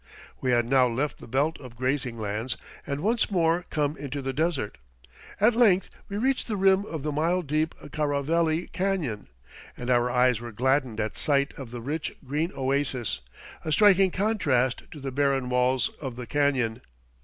[0.39, 2.57] We had now left the belt of grazing lands
[2.87, 4.79] and once more come into the desert.
[5.39, 9.27] At length we reached the rim of the mile deep Caraveli Canyon
[9.77, 13.19] and our eyes were gladdened at sight of the rich green oasis,
[13.63, 16.81] a striking contrast to the barren walls of the canyon.